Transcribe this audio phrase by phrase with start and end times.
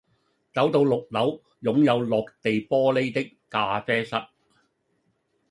[0.51, 4.15] 走到六樓擁有落地玻璃的咖啡室